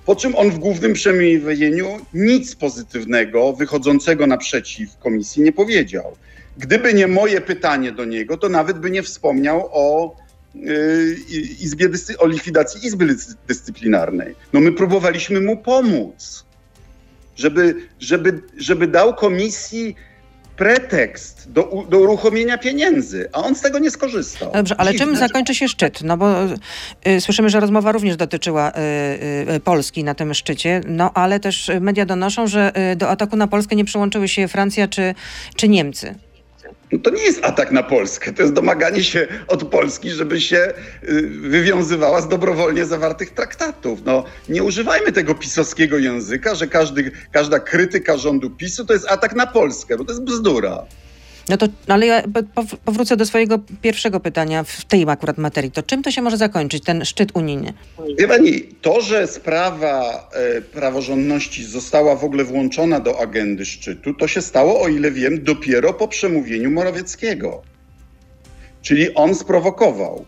[0.07, 6.17] Po czym on w głównym przemówieniu nic pozytywnego, wychodzącego naprzeciw komisji nie powiedział.
[6.59, 10.17] Gdyby nie moje pytanie do niego, to nawet by nie wspomniał o,
[10.55, 11.17] yy,
[11.61, 14.35] izbie, o likwidacji Izby Dyscy- Dyscyplinarnej.
[14.53, 16.45] No my próbowaliśmy mu pomóc
[17.39, 19.95] żeby, żeby, żeby dał komisji
[20.57, 24.53] pretekst do, do uruchomienia pieniędzy, a on z tego nie skorzystał.
[24.53, 25.19] Dobrze, ale czym Dziwne.
[25.19, 26.03] zakończy się szczyt?
[26.03, 26.45] No bo
[27.07, 31.71] y, słyszymy, że rozmowa również dotyczyła y, y, Polski na tym szczycie, no ale też
[31.81, 35.15] media donoszą, że y, do ataku na Polskę nie przyłączyły się Francja czy,
[35.57, 36.15] czy Niemcy.
[36.93, 40.73] No to nie jest atak na Polskę, to jest domaganie się od Polski, żeby się
[41.09, 43.99] y, wywiązywała z dobrowolnie zawartych traktatów.
[44.05, 49.37] No, nie używajmy tego pisowskiego języka, że każdy, każda krytyka rządu PiSu to jest atak
[49.37, 50.87] na Polskę, bo to jest bzdura.
[51.49, 55.71] No to, ale ja po- po- powrócę do swojego pierwszego pytania w tej akurat materii.
[55.71, 57.73] To czym to się może zakończyć, ten szczyt unijny?
[58.19, 64.29] Wie pani, to, że sprawa e, praworządności została w ogóle włączona do agendy szczytu, to
[64.29, 67.63] się stało, o ile wiem, dopiero po przemówieniu Morawieckiego.
[68.83, 70.25] Czyli on sprowokował.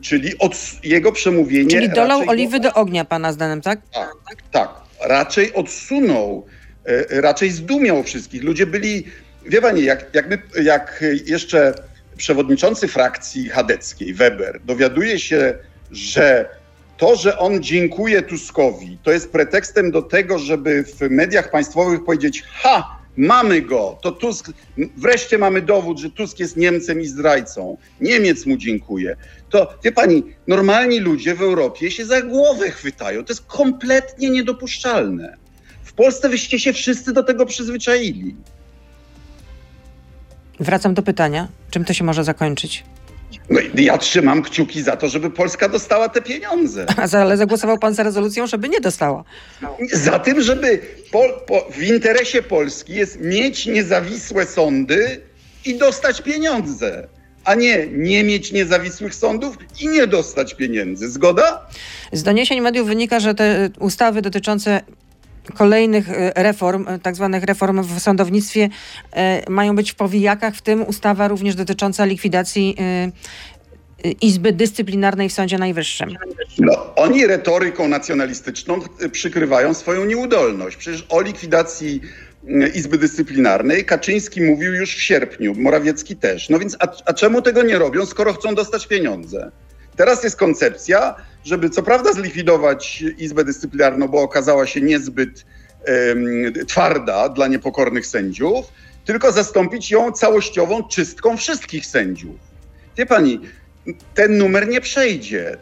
[0.00, 1.70] Czyli od jego przemówienie.
[1.70, 3.80] Czyli dolał oliwy do ognia pana zdaniem, tak?
[3.94, 4.12] Tak,
[4.50, 4.70] tak.
[5.08, 6.46] Raczej odsunął,
[6.84, 8.42] e, raczej zdumiał wszystkich.
[8.42, 9.04] Ludzie byli,
[9.48, 10.26] wie pani, jak, jak,
[10.62, 11.74] jak jeszcze
[12.16, 15.54] przewodniczący frakcji chadeckiej, Weber, dowiaduje się,
[15.90, 16.48] że
[16.96, 22.42] to, że on dziękuje Tuskowi, to jest pretekstem do tego, żeby w mediach państwowych powiedzieć:
[22.52, 24.50] Ha, mamy go, to Tusk,
[24.96, 27.76] wreszcie mamy dowód, że Tusk jest Niemcem i zdrajcą.
[28.00, 29.16] Niemiec mu dziękuje.
[29.50, 33.24] To wie pani, normalni ludzie w Europie się za głowę chwytają.
[33.24, 35.36] To jest kompletnie niedopuszczalne.
[35.84, 38.36] W Polsce wyście się wszyscy do tego przyzwyczaili.
[40.60, 42.84] Wracam do pytania, czym to się może zakończyć?
[43.50, 46.86] No ja trzymam kciuki za to, żeby Polska dostała te pieniądze.
[47.20, 49.24] Ale zagłosował pan za rezolucją, żeby nie dostała.
[49.92, 50.80] Za tym, żeby
[51.12, 55.20] po, po, w interesie Polski jest mieć niezawisłe sądy
[55.64, 57.08] i dostać pieniądze,
[57.44, 61.10] a nie nie mieć niezawisłych sądów i nie dostać pieniędzy.
[61.10, 61.66] Zgoda?
[62.12, 64.80] Z doniesień mediów wynika, że te ustawy dotyczące
[65.54, 68.68] kolejnych e, reform, e, tak zwanych reform w sądownictwie
[69.12, 72.76] e, mają być w powijakach, w tym ustawa również dotycząca likwidacji
[74.20, 76.16] Izby Dyscyplinarnej w Sądzie Najwyższym.
[76.58, 78.80] No, oni retoryką nacjonalistyczną
[79.12, 80.76] przykrywają swoją nieudolność.
[80.76, 82.00] Przecież o likwidacji
[82.74, 86.48] Izby Dyscyplinarnej Kaczyński mówił już w sierpniu, Morawiecki też.
[86.48, 89.50] No więc a, a czemu tego nie robią, skoro chcą dostać pieniądze?
[89.96, 91.14] Teraz jest koncepcja,
[91.46, 95.44] żeby co prawda zlikwidować Izbę Dyscyplinarną, bo okazała się niezbyt
[95.84, 98.66] em, twarda dla niepokornych sędziów,
[99.04, 102.36] tylko zastąpić ją całościową czystką wszystkich sędziów.
[102.96, 103.40] Wie pani,
[104.14, 105.56] ten numer nie przejdzie.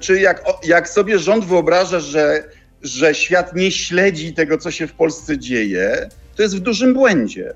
[0.00, 2.44] Czy jak, jak sobie rząd wyobraża, że,
[2.82, 7.54] że świat nie śledzi tego, co się w Polsce dzieje, to jest w dużym błędzie.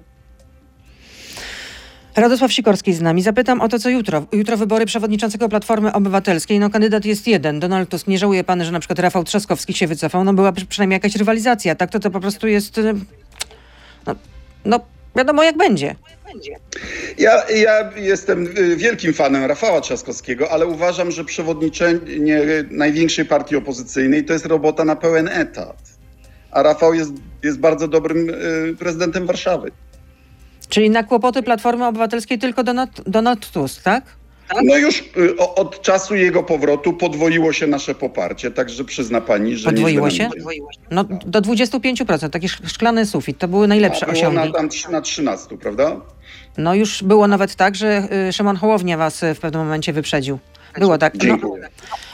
[2.20, 3.22] Radosław Sikorski z nami.
[3.22, 4.26] Zapytam o to, co jutro.
[4.32, 6.58] Jutro wybory przewodniczącego Platformy Obywatelskiej.
[6.58, 8.06] No kandydat jest jeden, Donald Tusk.
[8.06, 10.24] Nie żałuje pan, że na przykład Rafał Trzaskowski się wycofał.
[10.24, 11.74] No była przy- przynajmniej jakaś rywalizacja.
[11.74, 12.78] Tak to to po prostu jest...
[12.78, 12.94] y,
[14.06, 14.14] No,
[14.64, 14.80] no
[15.16, 15.94] wiadomo jak będzie.
[17.18, 24.24] Ja, ja jestem y, wielkim fanem Rafała Trzaskowskiego, ale uważam, że przewodniczenie największej partii opozycyjnej
[24.24, 25.76] to jest robota na pełen etat.
[26.50, 29.70] A Rafał jest, jest bardzo dobrym y, prezydentem Warszawy.
[30.70, 34.04] Czyli na kłopoty Platformy Obywatelskiej tylko Donald, Donald Tusk, tak?
[34.64, 39.70] No już y, od czasu jego powrotu podwoiło się nasze poparcie, także przyzna pani, że
[39.70, 40.30] Podwoiło się?
[40.90, 43.38] No do 25%, taki sz- szklany sufit.
[43.38, 44.52] To były najlepsze A było na, osiągi.
[44.52, 45.96] tam trz- na 13, prawda?
[46.58, 50.38] No już było nawet tak, że y, Szymon Hołownia was y, w pewnym momencie wyprzedził.
[50.78, 51.14] Było tak.
[51.24, 51.36] No,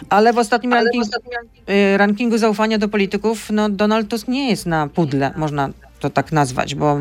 [0.09, 1.05] ale w ostatnim ranking,
[1.97, 5.69] rankingu zaufania do polityków no, Donald Tusk nie jest na pudle, można
[6.07, 6.99] to tak nazwać, bo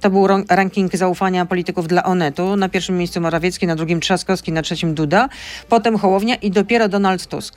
[0.00, 2.56] to był ranking zaufania polityków dla Onetu.
[2.56, 5.28] Na pierwszym miejscu Morawiecki, na drugim Trzaskowski, na trzecim Duda,
[5.68, 7.54] potem Hołownia i dopiero Donald Tusk.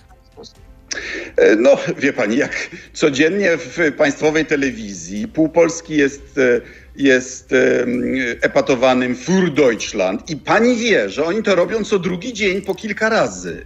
[1.38, 6.62] E, No, wie pani, jak codziennie w państwowej telewizji pół Polski jest, e,
[6.95, 8.03] jest em,
[8.41, 13.10] epatowanym für Deutschland i pani wie, że oni to robią co drugi dzień po kilka
[13.10, 13.65] razy.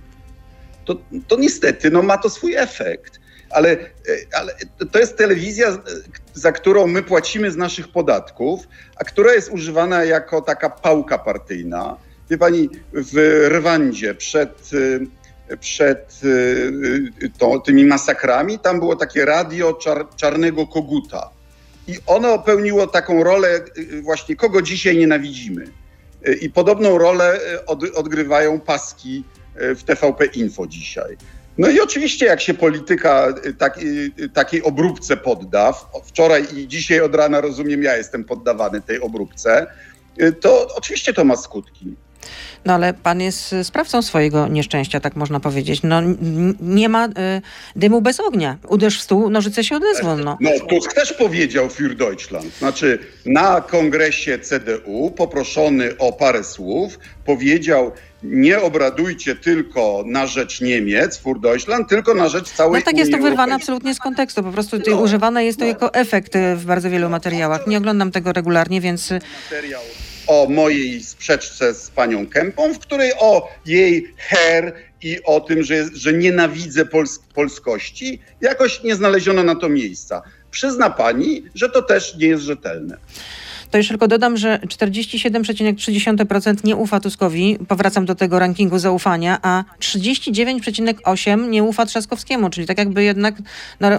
[0.85, 0.95] To,
[1.27, 3.20] to niestety no, ma to swój efekt.
[3.51, 3.77] Ale, e,
[4.33, 4.55] ale
[4.91, 5.77] to jest telewizja, e,
[6.33, 11.97] za którą my płacimy z naszych podatków, a która jest używana jako taka pałka partyjna.
[12.29, 16.21] Wie pani, w Rwandzie przed e, przed
[17.37, 21.29] to, tymi masakrami, tam było takie radio czar, czarnego koguta.
[21.87, 23.59] I ono pełniło taką rolę
[24.01, 25.65] właśnie, kogo dzisiaj nienawidzimy.
[26.41, 29.23] I podobną rolę od, odgrywają paski
[29.55, 31.17] w TVP Info dzisiaj.
[31.61, 35.73] No i oczywiście jak się polityka y, tak, y, takiej obróbce podda,
[36.05, 39.67] wczoraj i dzisiaj od rana rozumiem, ja jestem poddawany tej obróbce,
[40.21, 41.95] y, to oczywiście to ma skutki.
[42.65, 45.79] No ale pan jest y, sprawcą swojego nieszczęścia, tak można powiedzieć.
[45.83, 46.01] No
[46.61, 47.11] nie ma y,
[47.75, 48.57] dymu bez ognia.
[48.67, 50.17] Uderz w stół, nożyce się odezwą.
[50.17, 50.37] No.
[50.41, 52.57] No, Tusk też powiedział für Deutschland.
[52.59, 57.91] Znaczy, na kongresie CDU, poproszony o parę słów, powiedział:
[58.23, 63.11] Nie obradujcie tylko na rzecz Niemiec, für Deutschland, tylko na rzecz całej No tak jest
[63.11, 64.43] to Unii wyrwane absolutnie z kontekstu.
[64.43, 65.71] Po prostu tutaj No, używane jest to no.
[65.71, 67.67] jako efekt y, w bardzo wielu materiałach.
[67.67, 69.19] Nie oglądam tego regularnie, więc y,
[69.51, 69.81] Materiał
[70.31, 75.85] o mojej sprzeczce z panią Kępą, w której o jej her i o tym, że,
[75.93, 80.21] że nienawidzę pols polskości, jakoś nie znaleziono na to miejsca.
[80.51, 82.97] Przyzna pani, że to też nie jest rzetelne.
[83.71, 87.57] To już tylko dodam, że 47,3% nie ufa Tuskowi.
[87.67, 93.35] Powracam do tego rankingu zaufania, a 39,8% nie ufa Trzaskowskiemu, czyli tak jakby jednak
[93.79, 93.89] no,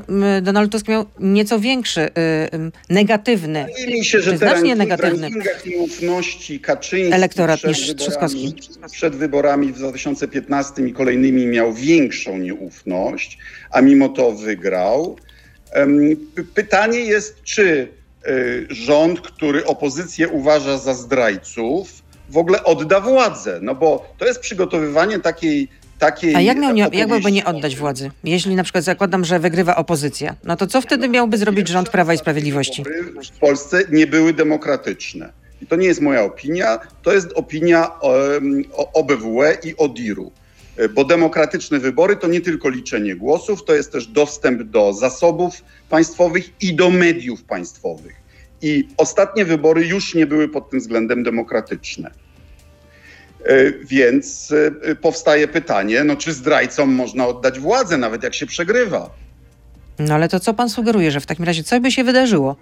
[0.43, 2.11] Donald Tusk miał nieco większy y,
[2.91, 5.31] negatywny Wydaje mi się, że znacznie negatywny
[5.67, 8.55] nieufności Kaczyński elektorat przed niż wyborami, Trzaskowski.
[8.93, 13.39] przed wyborami w 2015 i kolejnymi miał większą nieufność,
[13.71, 15.17] a mimo to wygrał.
[16.55, 17.89] Pytanie jest, czy
[18.69, 25.19] rząd, który opozycję uważa za zdrajców, w ogóle odda władzę, no bo to jest przygotowywanie
[25.19, 28.11] takiej takiej A jak, miał nie, jak miałby nie oddać władzy?
[28.25, 32.15] Jeśli na przykład zakładam, że wygrywa opozycja, no to co wtedy miałby zrobić rząd Prawa
[32.15, 32.85] i Sprawiedliwości?
[33.35, 35.33] W Polsce nie były demokratyczne.
[35.63, 37.91] I to nie jest moja opinia, to jest opinia
[38.93, 40.33] OBWE i ODIR-u.
[40.77, 45.63] E, Bo demokratyczne wybory to nie tylko liczenie głosów, to jest też dostęp do zasobów
[45.89, 48.15] państwowych i do mediów państwowych.
[48.63, 52.11] I ostatnie wybory już nie były pod tym względem demokratyczne.
[53.45, 59.11] E, Więc e, powstaje pytanie, no czy zdrajcom można oddać władzę, nawet jak się przegrywa?
[59.99, 62.57] No ale to co pan sugeruje, że w takim razie co by się wydarzyło?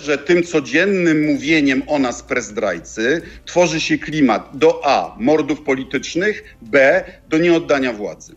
[0.00, 7.04] Że tym codziennym mówieniem o nas prezdrajcy tworzy się klimat do A mordów politycznych, B
[7.28, 8.34] do nieoddania władzy.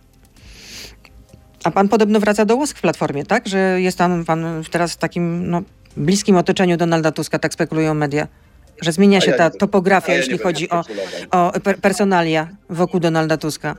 [1.64, 3.48] A pan podobno wraca do łask w Platformie, tak?
[3.48, 5.62] Że jest tam pan teraz w takim no,
[5.98, 8.28] bliskim otoczeniu Donalda Tuska, tak spekulują media.
[8.82, 10.84] Że zmienia się ja ta nie- topografia, ja jeśli chodzi o,
[11.32, 13.76] o per personalia wokół Donalda Tuska.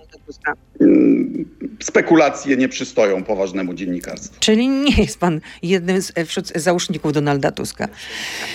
[1.82, 4.40] Spekulacje nie przystoją poważnemu dziennikarstwu.
[4.40, 7.88] Czyli nie jest pan jednym z, wśród załóżników Donalda Tuska.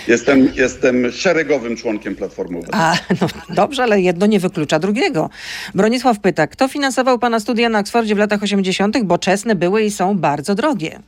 [0.08, 2.60] Jestem, jestem szeregowym członkiem Platformy.
[2.72, 5.30] A, no dobrze, ale jedno nie wyklucza drugiego.
[5.76, 9.92] Bronisław pyta, kto finansował pana studia na Oksfordzie w latach 80., bo czesne były i
[9.92, 11.00] są bardzo drogie.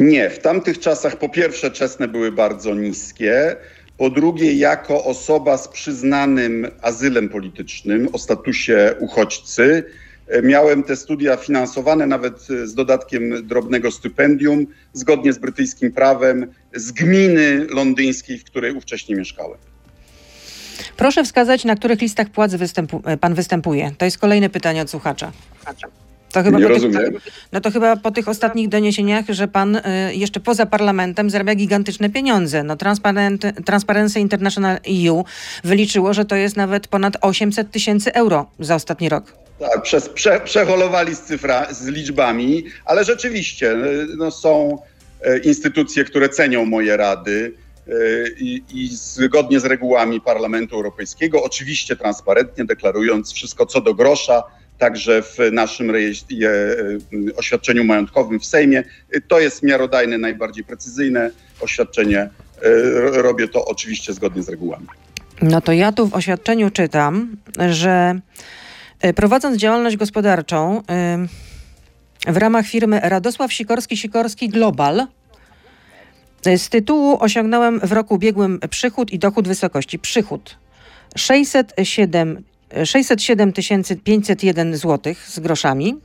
[0.00, 3.56] Nie, w tamtych czasach po pierwsze czesne były bardzo niskie,
[3.96, 9.84] po drugie jako osoba z przyznanym azylem politycznym o statusie uchodźcy
[10.28, 16.46] e, miałem te studia finansowane nawet e, z dodatkiem drobnego stypendium zgodnie z brytyjskim prawem
[16.74, 19.58] z gminy londyńskiej, w której ówcześnie mieszkałem.
[20.96, 23.90] Proszę wskazać, na których listach płac występu, e, pan występuje.
[23.98, 25.32] To jest kolejne pytanie od słuchacza.
[26.36, 27.12] To chyba Nie po tych, rozumiem.
[27.52, 29.82] no to chyba po tych ostatnich doniesieniach, że pan y,
[30.14, 32.62] jeszcze poza parlamentem zarabia gigantyczne pieniądze.
[32.62, 35.24] No Transparent, Transparency International EU
[35.64, 39.32] wyliczyło, że to jest nawet ponad 800 tysięcy euro za ostatni rok.
[39.58, 43.76] Tak, przez, prze, przeholowali z, cyfra, z liczbami, ale rzeczywiście e,
[44.16, 44.78] no, są
[45.22, 47.54] e, instytucje, które cenią moje rady
[47.88, 47.92] e,
[48.38, 54.42] i, i zgodnie z regułami Parlamentu Europejskiego, oczywiście transparentnie deklarując wszystko co do grosza,
[54.78, 56.36] także w naszym rejestrze,
[57.32, 58.84] e, oświadczeniu majątkowym w Sejmie.
[59.12, 62.20] E, To jest miarodajne, najbardziej precyzyjne oświadczenie.
[62.20, 62.30] E,
[63.00, 64.86] ro- Robię to oczywiście zgodnie z regułami.
[65.42, 67.36] No to ja tu w oświadczeniu czytam,
[67.70, 68.20] że
[69.16, 70.82] prowadząc działalność gospodarczą
[72.26, 75.06] w ramach firmy Radosław Sikorski-Sikorski Global
[76.56, 80.56] z tytułu osiągnąłem w roku ubiegłym przychód i dochód wysokości przychód
[81.16, 82.42] 607
[82.84, 83.52] 607
[84.04, 85.96] 501 zł z groszami,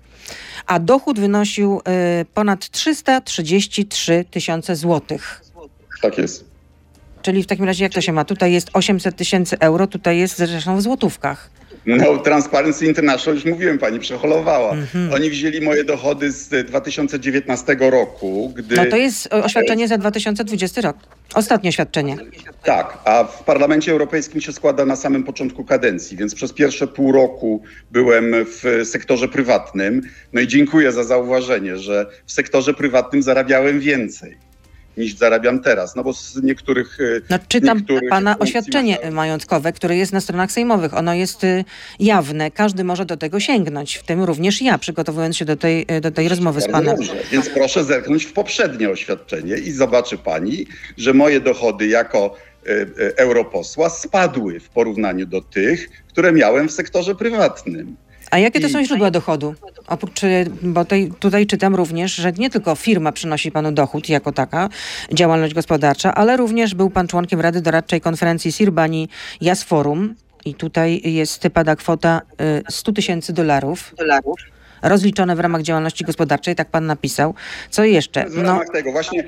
[0.65, 1.81] a dochód wynosił
[2.21, 5.41] y, ponad 333 tysiące złotych.
[6.01, 6.45] Tak jest.
[7.21, 8.25] Czyli w takim razie jak to się ma?
[8.25, 11.49] Tutaj jest 800 tysięcy euro, tutaj jest zresztą w złotówkach.
[11.85, 14.71] No, Transparency International, już mówiłem, pani przeholowała.
[14.71, 15.13] Mhm.
[15.13, 18.75] Oni wzięli moje dochody z e, 2019 roku, gdy...
[18.75, 20.97] No to jest oświadczenie za 2020 rok.
[21.33, 22.17] Ostatnie oświadczenie.
[22.63, 27.11] Tak, a w Parlamencie Europejskim się składa na samym początku kadencji, więc przez pierwsze pół
[27.11, 30.01] roku byłem w sektorze prywatnym.
[30.33, 34.37] No i dziękuję za zauważenie, że w sektorze prywatnym zarabiałem więcej
[35.01, 36.97] niż zarabiam teraz, no bo z niektórych...
[36.99, 40.93] e, No czytam niektórych pana oświadczenie majątkowe, które jest na stronach sejmowych.
[40.93, 41.65] Ono jest y,
[41.99, 46.01] jawne, każdy może do tego sięgnąć, w tym również ja, przygotowując się do tej, y,
[46.01, 46.95] do tej rozmowy z panem.
[46.95, 47.13] Dobrze.
[47.31, 52.35] Więc proszę zerknąć w poprzednie oświadczenie i zobaczy pani, że moje dochody jako
[52.65, 57.95] e, e, europosła spadły w porównaniu do tych, które miałem w sektorze prywatnym.
[58.31, 59.55] A jakie to są źródła dochodu?
[59.87, 64.31] Oprócz, y, bo tutaj, tutaj czytam również, że nie tylko firma przynosi panu dochód jako
[64.31, 64.69] taka,
[65.13, 69.09] działalność gospodarcza, ale również był pan członkiem Rady Doradczej Konferencji Sirbani
[69.41, 70.15] Jas Forum
[70.45, 73.95] i tutaj jest pada kwota y, 100 tysięcy dolarów.
[74.81, 77.33] Rozliczone w ramach działalności gospodarczej, tak pan napisał.
[77.69, 78.25] Co jeszcze?
[78.29, 79.19] W No, ramach tego właśnie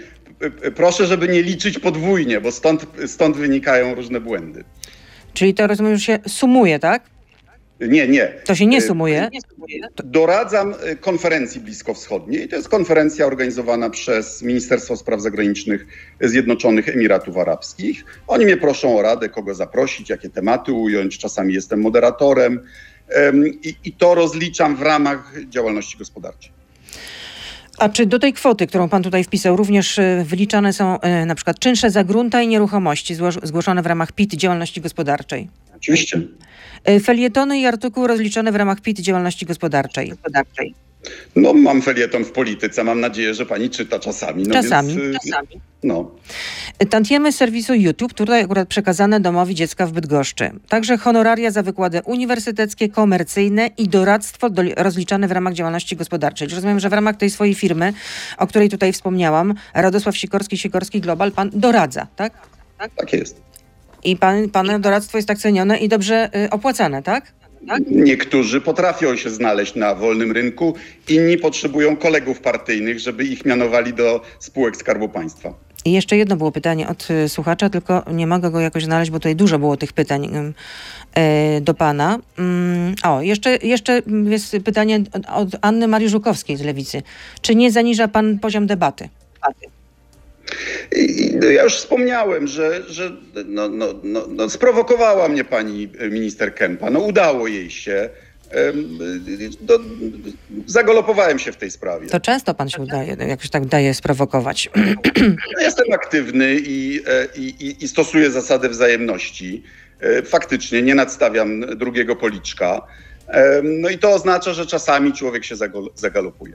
[0.42, 4.63] e, e, proszę, żeby nie liczyć podwójnie, bo stąd, stąd wynikają różne błędy.
[5.34, 7.12] czyli to rozumiem, że się sumuje, tak?
[7.88, 8.28] Nie, nie.
[8.46, 9.30] To się nie E, sumuje.
[10.04, 12.48] Doradzam e, konferencji bliskowschodniej.
[12.48, 15.88] To jest konferencja organizowana przez Ministerstwo Spraw Zagranicznych
[16.22, 18.06] Zjednoczonych Emiratów Arabskich.
[18.28, 21.17] Oni mnie proszą o radę, kogo zaprosić, jakie tematy ująć.
[21.17, 22.60] Czasami jestem moderatorem
[23.10, 26.52] em, i, i to rozliczam w ramach działalności gospodarczej.
[27.78, 31.36] A czy do tej kwoty, którą pan tutaj wpisał, również y, wyliczane są y, na
[31.36, 35.48] przykład czynsze za grunta i nieruchomości zgłoszone w ramach PIT działalności gospodarczej?
[35.84, 36.22] Oczywiście.
[36.89, 40.13] Y, Felietony i artykuły rozliczone w ramach PIT działalności gospodarczej.
[41.36, 42.84] No, mam felieton w polityce.
[42.84, 44.43] Mam nadzieję, że pani czyta czasami.
[44.43, 44.96] No Czasami.
[44.96, 46.12] Więc, y, no.
[46.84, 50.52] Y, Tantiemy z serwisu YouTube, tutaj akurat przekazane domowi dziecka w Bydgoszczy.
[50.69, 56.48] Także honoraria za wykłady uniwersyteckie, komercyjne i doradztwo do, rozliczane w ramach działalności gospodarczej.
[56.48, 57.93] Rozumiem, że w ramach tej swojej firmy,
[58.38, 62.34] o której tutaj wspomniałam, Radosław Sikorski, Sikorski Global, pan doradza, tak?
[62.96, 63.53] Tak jest.
[64.04, 67.34] I pan, pana doradztwo jest tak cenione i dobrze y, opłacane, tak?
[67.92, 70.76] Niektórzy potrafią się znaleźć na wolnym rynku,
[71.10, 75.54] inni potrzebują kolegów partyjnych, żeby ich mianowali do spółek Skarbu Państwa.
[75.86, 79.20] I jeszcze jedno było pytanie od y, słuchacza, tylko nie mogę go jakoś znaleźć, bo
[79.20, 80.54] tutaj dużo było tych pytań
[81.13, 82.20] e, do pana.
[82.38, 87.02] Mm, o, jeszcze, jeszcze jest pytanie od, Anny Marii Żukowskiej z Lewicy.
[87.42, 89.10] Czy nie zaniża pan poziom debaty?
[89.62, 89.68] I,
[90.96, 93.12] i, no, ja już wspomniałem, że, że
[93.46, 96.89] no, no, no, no, sprowokowała mnie pani minister Kempa.
[96.89, 98.10] No, udało jej się
[99.62, 99.80] do,
[100.66, 102.08] zagalopowałem się w tej sprawie.
[102.08, 104.70] To często pan się udaje, jakoś tak daje sprowokować.
[105.58, 109.64] Ja jestem aktywny i, e, i, i, i stosuję zasady wzajemności.
[109.99, 112.82] E, Faktycznie nie nadstawiam drugiego policzka.
[113.28, 115.56] E, No i to oznacza, że czasami człowiek się
[115.95, 116.54] zagalopuje.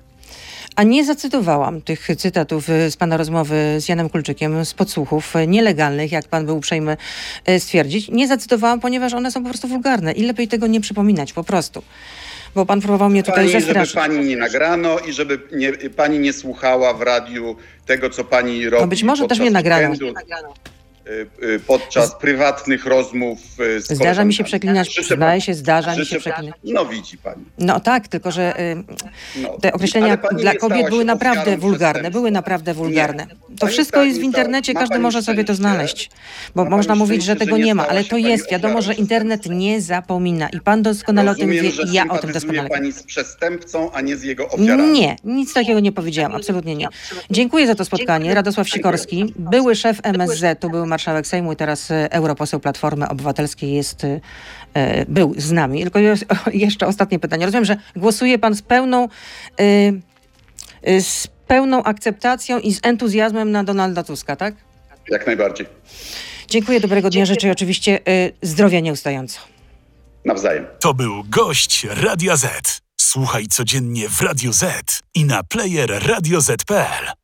[0.78, 5.46] A nie zacytowałam tych cytatów y, z pana rozmowy z Janem Kulczykiem z podsłuchów y,
[5.46, 6.96] nielegalnych, jak pan był uprzejmy
[7.48, 8.08] y, stwierdzić.
[8.08, 11.82] Nie zacytowałam, ponieważ one są po prostu wulgarne i lepiej tego nie przypominać po prostu.
[12.54, 13.94] Bo pan próbował mnie tutaj Pani, żeby zastraszyć.
[13.94, 17.56] pani nie nagrano i żeby nie, pani nie słuchała w radiu
[17.86, 18.82] tego, co pani robi.
[18.82, 19.94] No być może też nie nagrano.
[21.08, 26.06] Y, y, Podczas prywatnych rozmów y, z Zdarza mi się przeklinać, przyznaję się, zdarza mi
[26.06, 26.54] się przeklinać.
[26.64, 27.44] No widzi pani.
[27.58, 28.54] No tak, tylko że
[29.36, 29.56] No.
[29.60, 33.26] te określenia dla kobiet były naprawdę wulgarne, były naprawdę wulgarne.
[33.58, 36.10] To wszystko jest w internecie, każdy może sobie to znaleźć.
[36.54, 38.50] Bo można mówić, że tego nie ma, ale to jest.
[38.50, 42.32] Wiadomo, że internet nie zapomina i pan doskonale o tym wie i ja o tym
[42.32, 44.92] doskonale pani z przestępcą, a nie z jego ofiarami.
[44.92, 46.88] Nie, nic takiego nie powiedziałam, absolutnie nie.
[47.30, 48.34] Dziękuję za to spotkanie.
[48.34, 53.72] Radosław Sikorski, były szef MSZ, tu był marszałek Sejmu i teraz e, europoseł Platformy Obywatelskiej
[53.72, 54.20] jest, e,
[54.74, 55.82] e, był z nami.
[55.82, 55.98] Tylko
[56.52, 57.46] jeszcze ostatnie pytanie.
[57.46, 59.08] Rozumiem, że głosuje pan z pełną,
[61.00, 64.54] z pełną akceptacją i z entuzjazmem na Donalda Tuska, tak?
[65.10, 65.66] Jak najbardziej.
[66.48, 67.98] Dziękuję, dobrego dnia, życzę oczywiście
[68.42, 69.40] zdrowia nieustająco.
[70.24, 70.66] Nawzajem.
[70.80, 72.80] To był gość Radia Z.
[73.00, 77.18] Słuchaj codziennie w Radio Z i na player radioz.pl.